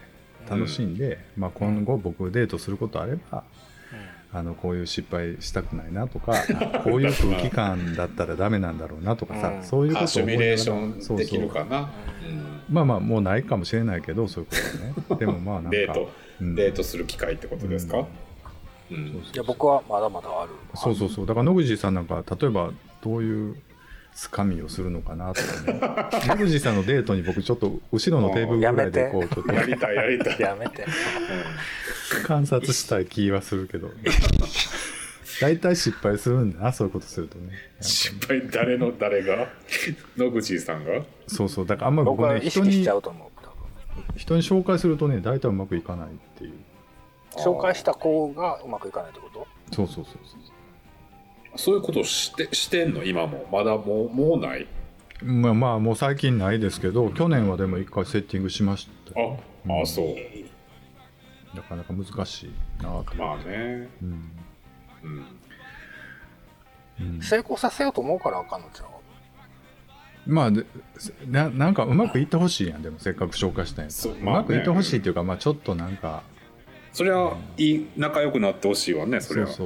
[0.49, 3.45] 楽しんで、まあ、今後僕デートすることあれば
[4.35, 6.35] あのこういう失敗したくないなとか
[6.85, 9.63] こういう空気感だったらダメなんだろうなとかさ、うん。
[9.63, 11.91] そういうことをあシミュレできるかな。
[12.71, 14.57] まあまあもうないかもしれないけどそういうこ
[15.07, 15.19] とね。
[15.21, 16.11] でもまあなんかデート。
[16.41, 16.55] うん。
[16.55, 19.13] デートする機会ってことですか、うん。
[19.13, 20.51] そういや僕はまだまだある。
[20.75, 21.27] そうそうそう。
[21.27, 22.71] だから野口さんなんか例えば
[23.03, 23.57] どういう
[24.15, 25.81] つかみをするのかなとかね
[26.27, 29.53] 野口さんのデートに僕ちょっと後ろのテーブルぐらいでこうちょっと。
[29.53, 30.85] やりたいやりたい、やめて。
[32.27, 33.91] 観察したい気はするけど。
[35.41, 37.53] 大体失敗するんだなそういうことするとね。
[37.81, 39.49] 失敗誰の誰が？
[40.17, 41.03] 野口さんが？
[41.27, 41.67] そうそう。
[41.67, 43.55] だからあんまり僕僕は意ね人に識しちゃうと思う多分。
[44.17, 46.53] 人に紹介するとね大体うまくいかないっていう。
[47.33, 49.47] 紹介した子がうまくいかないってこと？
[49.75, 50.41] そうそうそうそう
[51.75, 53.05] いうことをしてしてんの？
[53.05, 53.47] 今も？
[53.53, 54.67] まだもうもうない？
[55.21, 59.21] そうまあまあもう最近ないですけど去年はでも一回セッティングしました。
[59.21, 59.39] あよ
[59.83, 61.57] あそう。
[61.57, 63.89] なかなか難しいなと、まあね。
[64.03, 64.31] うん。
[65.03, 65.27] うん。
[67.01, 67.23] うん。
[67.23, 68.87] 成功させようと思うからあかんのちゃう？
[70.33, 70.65] まあで
[71.29, 72.83] ななんかうまくいってほしいやん。
[72.83, 74.41] でもせっかく紹介したんやそううまあね。
[74.41, 76.23] まくいってほしいっていうか、まあ、ちょっとなんか
[76.93, 79.65] それはいい仲良くなってほしいわねそれはそうそ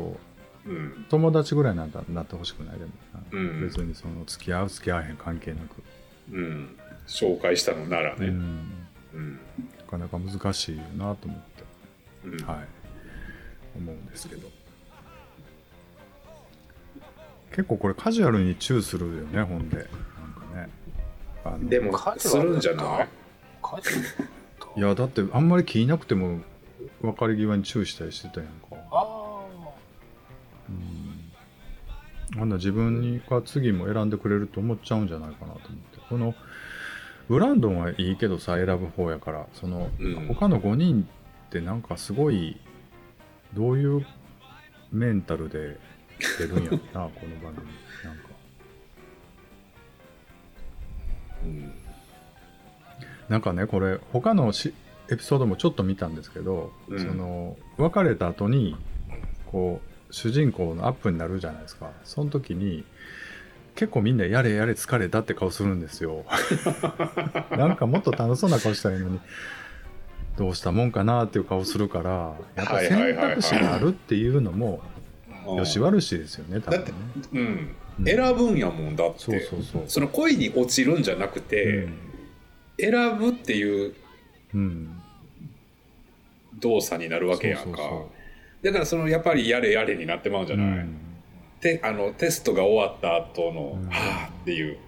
[0.66, 1.06] ううん。
[1.08, 2.90] 友達ぐらいなんだなってほしくないでも、
[3.32, 3.60] うん。
[3.62, 5.82] 別にその付き合う付き合わへん関係なく、
[6.32, 6.76] うん。
[7.06, 8.26] 紹介したのならね。
[8.26, 8.70] うん、
[9.14, 9.40] うん。
[9.78, 11.64] なかなか難しいよなと思って、
[12.24, 12.46] うん。
[12.46, 12.66] はい。
[13.76, 14.48] 思うんですけど。
[17.50, 19.76] 結構これカジュアルにチューするよねほんで。
[19.76, 19.90] なんか
[20.54, 20.68] ね。
[21.44, 23.08] あのでもすカジュアルるんじゃない？
[23.62, 24.02] カジュアル？
[24.02, 26.40] だったいやだってあんまり気いなくても
[27.00, 28.76] 別れ際にチューしたりしてたやんか。
[28.90, 29.15] あ
[30.68, 32.40] うん。
[32.40, 35.98] あんな自分にが次も選んでくれると思っちゃうんじゃないかなと思って。
[36.08, 36.34] この
[37.28, 39.46] ブランドンはいいけどさ選ぶ方やから。
[39.54, 40.26] その、うん。
[40.26, 41.08] 他の5人
[41.46, 42.60] ってなんかすごい
[43.54, 44.06] どういう
[44.92, 45.78] メンタルで
[46.38, 47.66] 出るんやろな この番組。
[48.04, 48.28] なんか。
[51.44, 51.72] うん。
[53.28, 54.72] なんかねこれ他のし
[55.10, 57.00] エピソードもちょっと見たんですけど、うん。
[57.00, 58.76] その別れた後に
[59.46, 61.90] こう主人公のアップになるじゃないですか。
[62.04, 62.84] その時に
[63.74, 66.24] 結構みんなやれやれ疲れたって顔するんですよ。
[67.56, 69.20] なんかもっと楽しそうな顔したらいいのに
[70.36, 74.80] どうしたもんかなっていう顔するからやっぱ選択肢があるっていうのも
[75.46, 76.92] よし悪しですよね多分ね。
[77.32, 79.20] うん、うん、選ぶんやもんだって。
[79.20, 81.94] そうそうそうその恋に落ちるんじゃなくて、うん、
[82.78, 83.94] 選ぶっていう
[86.58, 87.80] 動作になるわけやんか
[88.66, 90.98] だからそのやっぱりやれやれになってまうんじゃない、うん。
[91.60, 94.78] てあのテストが終わった後の、うん、はあっていう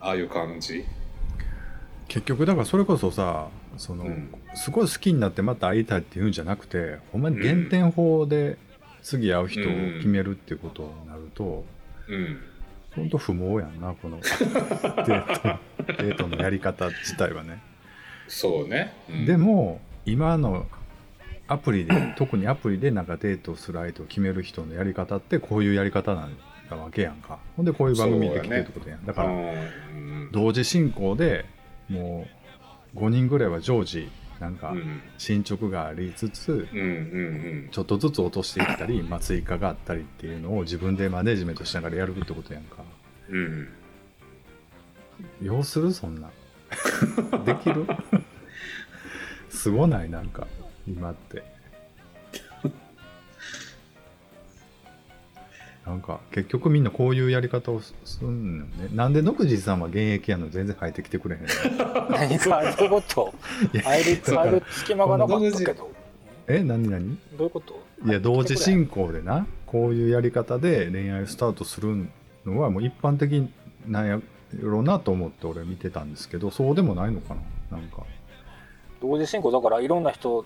[0.00, 0.84] ああいう感じ。
[2.06, 8.56] 結局だからそれこそさその、うん、すごい好きになってまた会いたいっていうんじゃなくてほんまに減点法で
[9.02, 9.64] 次会う人を
[9.98, 11.64] 決めるっていうことになると、
[12.08, 12.40] うん、
[12.94, 17.60] ほんと不毛やんなこの デートデートのやり方自体はね。
[18.28, 20.66] そうね、うん、でも今の
[21.48, 26.36] アプリで 特にアプリでなんかデートする相手を決める人のやり方ってこういうやり方なん
[26.70, 29.30] だわけやんかほんでこういう番組で来てるってことやんだ,、から
[30.30, 31.46] 同時進行で
[31.88, 32.26] も
[32.94, 34.08] う5人ぐらいは常時
[34.40, 34.72] なんか
[35.16, 36.68] 進捗がありつつ、
[37.72, 42.84] ちょっとずつ落としていったり、まあ、追加があったりっていうのを自分でマネジメントしながらやるってことやんか。
[43.30, 43.68] うん。
[45.42, 46.30] 要するそんな。
[47.44, 47.84] できる？
[49.50, 50.10] すごない？
[50.10, 50.46] なんか。
[50.88, 51.42] 今って。
[55.86, 58.88] なんか結局みんなこういうやり方をすんのね。
[58.92, 61.48] なんで野口さんは現役やの全然入ってきてくれへんの？
[62.10, 63.32] 何かどういうこと？
[63.82, 65.90] 入り入る隙間がなかったけど。
[66.46, 67.80] え何何どういうこと？
[68.04, 72.06] いや同時進行でなこういうやり方で恋愛スタートする
[72.44, 73.48] のはもう一般的
[73.86, 74.20] なんや
[74.60, 77.34] ろうなと思って俺見てたんですけどそうでもないのか
[77.70, 77.78] な？
[77.78, 78.02] なんか。
[79.00, 80.44] 同時進行だからいろんな人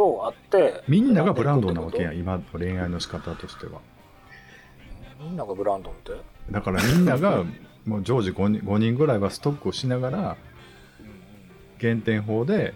[0.00, 0.82] とあって。
[0.88, 3.80] みんながブランドンなわけや今の恋愛の仕方としては。
[5.20, 6.12] みんながブランドンって？
[6.50, 7.44] だからみんなが
[7.84, 10.36] もう常時 5, 人5人ぐらいはストックをしながら
[11.78, 12.72] 減点法で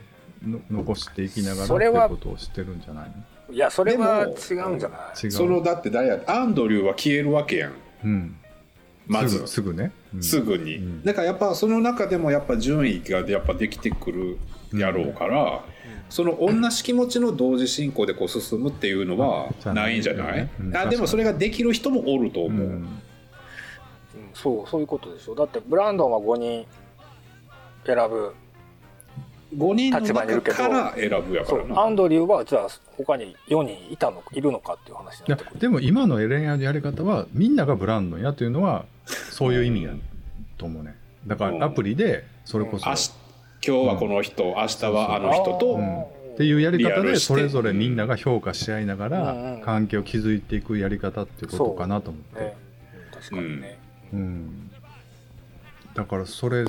[0.46, 3.10] の残していきながらっていうことをしてるんじゃない
[3.48, 3.54] の？
[3.54, 5.30] いやそれは違うんじゃない？
[5.30, 7.72] そのだって誰やアンドリューは消えるわけやん、
[8.04, 8.36] うん、
[9.06, 9.46] まず。
[9.46, 14.38] すぐね、うん、すぐに、うん、だからやっぱその中でもやっぱ順位がやっぱできてくる
[14.72, 15.64] やろうから、
[16.08, 22.88] その同じ気持ちの同時進行でこう進むっていうのはないんじゃない、うん、あでもそれができる人もおると思う、うん、
[24.32, 26.66] そうそういうことでしょだってブランドンは5人
[27.86, 28.34] 選ぶ。
[29.56, 31.82] 5人の中から選ぶやからな。
[31.82, 35.60] アンドリューはじゃあ他に4人いたのいるのかっていう話になってくる。
[35.60, 39.92] でも今の恋愛のやり方はみんながブランドンやというのはそういう意味や
[40.56, 40.96] と思うね。
[41.26, 42.94] だからアプリでそれこそ、今
[43.62, 52.56] 日はこの人、うん、明日はあの人と、うん、っていうやり方でそれぞれみんなが評価し合いながら関係を築いていくやり方っていうことかなと思って、ね、
[53.12, 53.78] 確かにね、
[54.12, 54.70] うん、
[55.94, 56.66] だからそれ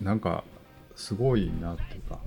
[0.00, 0.44] なんか
[0.96, 2.18] すごいなっていうか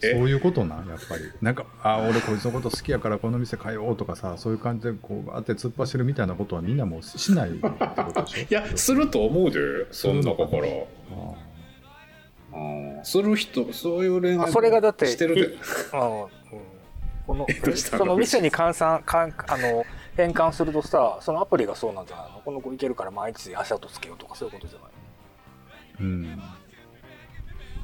[0.00, 1.22] そういうことなやっぱり。
[1.40, 7.70] なんかあ俺こいつのこと好きやからこの店通おうとかさそういう感じでこうあって突っ走るみたいなことはみんなもうしないってこ
[8.12, 8.40] とでしょ？
[8.42, 9.58] いやすると思うで
[9.92, 10.86] そんな心。
[13.02, 15.56] する人そういう恋愛それがだってしてるで、
[15.90, 16.30] こ
[17.34, 19.84] の その店に換算かんあの
[20.16, 22.40] 変換するとさそのアプリがそうなんじゃないの？
[22.44, 24.90] この子いけるから毎日足跡つけようとかそういうことじゃない
[26.00, 26.42] うん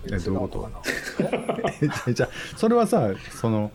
[0.06, 0.70] えどういうこと？
[2.12, 3.70] じゃあそれはさその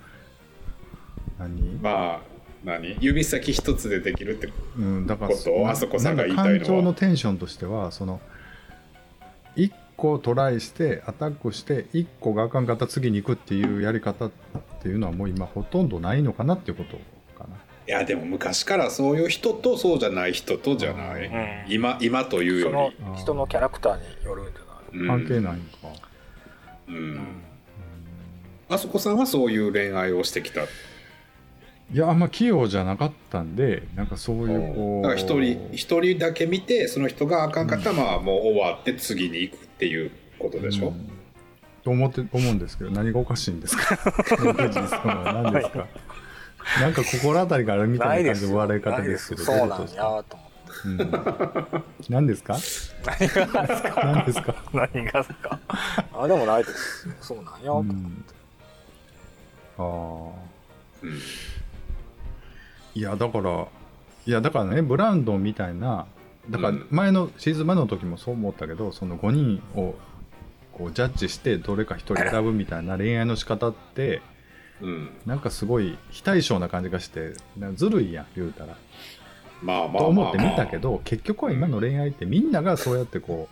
[1.39, 1.79] 何？
[1.81, 2.19] まあ
[2.63, 2.97] 何？
[2.99, 5.31] 指先一つでできるってこと、うん、だから
[5.71, 6.57] あそこさんが言いたいのは？
[6.59, 8.19] 感情のテンションとしてはその
[9.55, 14.31] 一個トライしてアタックして1個があかんかった次に行くっていうやり方っ
[14.81, 16.97] ていうのはもう今ほとんどないのかなっていうこと
[17.37, 17.55] かな。
[17.87, 22.73] いやでも昔からそういう人とそうじゃない人とじゃない、うん、今今というより。
[22.99, 25.63] その人のキャラクターによるんじゃない、関係ないんか
[26.87, 27.19] うん、うん、
[28.69, 30.63] あそこさんはそういう恋愛をしてきた？
[30.63, 30.67] い
[31.93, 35.03] やあんま器用じゃなかったんでなんかそういうこう。
[35.03, 41.09] だから一人一人だけ見てその人があかんかったら、まあもう終わって次に行くっていうことでしょ、うん、
[41.83, 43.97] と思って思うんですけど何がおかしいんですか？
[44.43, 50.35] 何ですか、はい、なんか心当たりがあるみたいな感じの笑い方ですけどそうなんやと思って。
[50.85, 51.11] うん、
[52.09, 52.57] 何ですか？
[53.05, 54.03] 何がですか？
[54.03, 55.59] 何ですか何がですか？
[56.13, 57.07] あでもないです。
[57.21, 57.65] そうなんや。
[57.65, 58.01] と思って、
[59.77, 59.85] うん、ああ、
[61.03, 61.19] うん。
[62.95, 63.67] いやだから
[64.25, 66.07] いやだからねブランドンみたいな
[66.49, 69.95] だから前のシーズン前の時もそう思ったけどその5人を
[70.73, 74.21] こうジャッジしてどれか1人選ぶみたいな恋愛の仕方って、
[74.81, 77.33] うん、なんかすごい非対称な感じがして
[77.75, 78.77] ずるいやん言うたら
[79.61, 83.47] まあまあと思って見たけど結局は今の恋愛ってみんながそうやってこ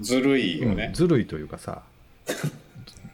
[0.00, 0.86] ずるいよう、ね。
[0.86, 1.82] うん、ずるいというかさ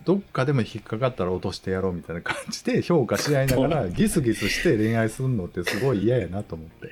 [0.04, 6.88] どっかでも引っかかったら落としてやろうみたいな感じで 評価し合いながらギスギスして恋愛するのってすごい嫌やなと思って。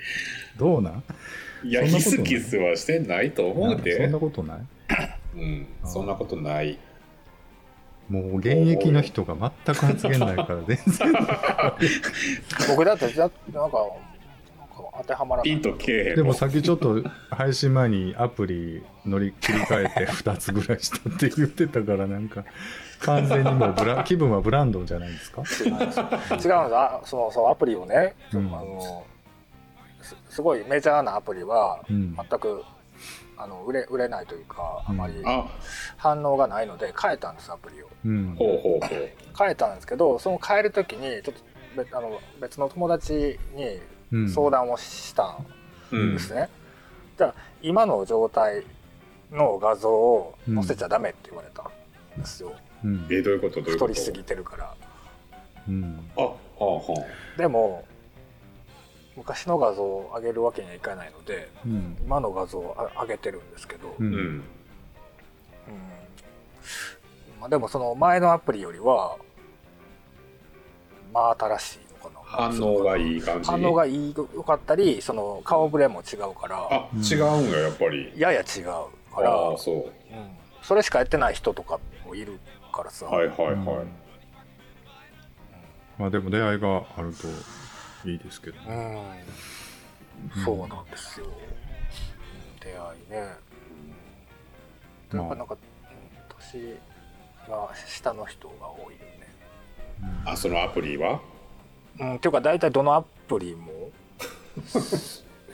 [0.58, 1.02] どうなん？
[1.64, 2.24] いやそんなことない？
[2.24, 4.58] ギスギスはしてないと思うそんでなことない？
[5.36, 6.78] うんそんなことない。
[8.08, 11.12] もう現役の人が全く発言ないから 全然。
[12.68, 13.78] 僕だってじゃなんか
[15.02, 15.52] 当てはまらない。
[15.52, 22.44] ピンとけでもさっきちょっと配信前にアプリ乗り切り替えて2つぐらいしたって言ってたからなんか
[23.00, 25.42] 完全にもうブラ 気分はブランドンじゃないですか？
[25.42, 25.98] 違うんです。
[25.98, 28.46] よ違うんですあそのそうアプリをね、うん。
[28.46, 29.04] あの
[30.00, 32.14] すすごいメジャーなアプリはうん。
[32.16, 32.62] 全く、
[33.36, 35.44] あの売れ売れないというかあまりあ。
[35.96, 37.86] 反応がないので変えたんですアプリを。
[38.04, 38.34] うん。
[38.38, 39.10] ほうほうほう。
[39.36, 41.40] 変えたんですけどその変える時にちょっと
[41.76, 43.80] 別あの別の友達にうん
[44.28, 45.38] 相談をした
[45.90, 46.48] うんんですね、
[47.18, 48.64] じゃあ今の状態
[49.30, 51.70] の画像を載せちゃダメって言われた
[52.16, 52.54] んですよ、
[52.84, 53.06] うん。
[53.10, 53.56] えどういうこと？
[53.56, 53.86] どういうこと？
[53.86, 54.74] 太りすぎてるから。
[55.68, 56.10] うん。
[56.16, 57.06] あはあは
[57.36, 57.84] でも
[59.16, 61.96] 昔の画像を上げるわけにはいかないのでうん。
[62.04, 64.14] 今の画像をあ上げてるんですけど、ううん。
[64.14, 64.42] あうん。
[67.40, 69.16] まあ、でもその前のアプリよりは
[71.12, 71.78] まあ新しい
[72.32, 73.50] 反応がいい感じ？
[73.50, 76.56] 反応がいいよかったりその顔ぶれも違うから。
[76.70, 78.12] あ違うんややっぱり。
[78.16, 78.64] やや違う
[79.14, 79.76] から、ああそう。
[79.76, 79.92] うん。
[80.62, 82.38] それしかやってない人とかもいる
[82.72, 83.56] からさ、はいはいはい、
[85.98, 91.26] まあでも出会いがあるといいですけどうん、そうなんですよ、
[92.60, 93.28] 出会いね、
[95.12, 95.58] うん、やっぱなんか、うん、
[96.52, 96.78] 年
[97.48, 99.28] が下の人が多いよね。
[100.24, 101.20] あそのアプリは？
[102.00, 103.90] うん、っていうか大体どのアプリも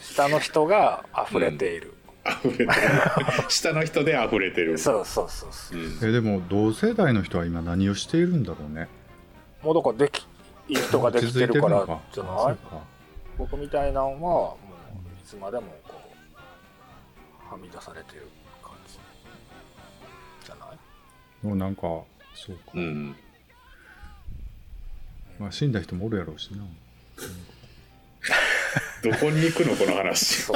[0.01, 1.95] 下の人が溢れている、
[2.45, 2.71] 溢れてる。
[3.49, 4.79] 下の人で溢れてる。
[4.79, 5.79] そうそうそうそう。
[5.79, 6.09] うん。
[6.09, 8.89] えでも同世代の人は今何をしているんだろうね。
[9.63, 10.27] もうだからでき
[10.69, 12.53] いい人ができてるからじゃそない？
[12.53, 12.79] うか。
[13.39, 15.95] 僕みたいなのはもういつまでもこ
[17.51, 18.29] うはみ出されてる
[18.63, 18.99] 感じ
[20.47, 20.79] じゃない？
[21.47, 21.83] もうなんか
[22.35, 23.17] そうか、うん
[25.39, 26.59] まあ、死んだ人もおるやろうしな。
[29.03, 30.51] どこに行くのこの話。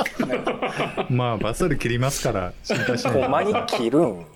[1.08, 4.02] まあバッサリ切りますから心配しないほんまに切るん？
[4.02, 4.26] ほん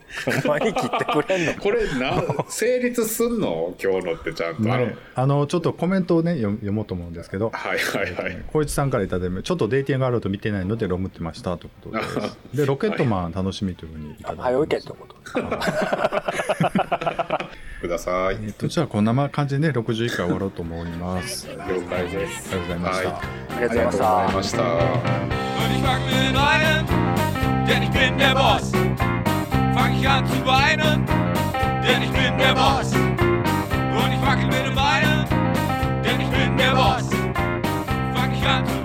[0.46, 1.54] まに切ってくれんの？
[1.54, 3.74] これな成立すんの？
[3.82, 7.50] 今日のってちゃんと、まあね、あのちょっとコメントをね読読もうと思うんですけど。
[7.50, 8.44] はいはいはい。
[8.52, 12.38] 小市さんからいただいてちょっとデーティングがあると見てないのでロムってましたということです。
[12.54, 15.16] でロケットマン楽しみというふうにいただいて早いけますってこと
[17.80, 26.86] くださいえっとじゃあこんな感じでね61回終わろうと思いますあ了解ですりがとうございました、はいありがとうございましたありがとうございました Und ich fang mit einem,
[27.66, 28.70] denn ich bin der Boss.
[29.74, 31.06] Fang ich an zu weinen,
[31.82, 32.92] denn ich bin der Boss.
[32.92, 35.24] Und ich wackel mit dem Beinen,
[36.04, 37.08] denn ich bin der Boss.
[38.14, 38.75] Fang ich an zu